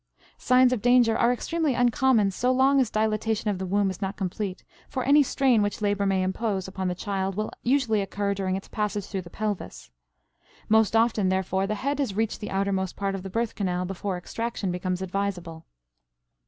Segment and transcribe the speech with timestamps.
[0.39, 4.17] Signs of danger are extremely uncommon so long as dilatation of the womb is not
[4.17, 8.55] complete, for any strain which labor may impose upon the child will usually occur during
[8.55, 9.91] its passage through the pelvis.
[10.67, 14.17] Most often, therefore, the head has reached the outermost part of the birth canal before
[14.17, 15.67] extraction becomes advisable.